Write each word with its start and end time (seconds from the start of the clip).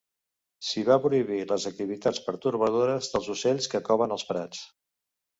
S'hi 0.67 0.83
va 0.85 0.95
prohibir 1.01 1.41
les 1.49 1.67
activitats 1.69 2.21
pertorbadores 2.29 3.09
dels 3.17 3.27
ocells 3.35 3.67
que 3.75 3.83
coven 3.91 4.15
als 4.17 4.25
prats. 4.31 4.63